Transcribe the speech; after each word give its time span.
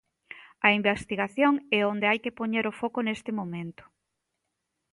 A 0.67 0.69
investigación 0.79 1.53
é 1.77 1.79
onde 1.91 2.05
hai 2.09 2.19
que 2.23 2.35
poñer 2.39 2.65
o 2.71 2.77
foco 2.81 2.99
neste 3.03 3.31
momento. 3.39 3.83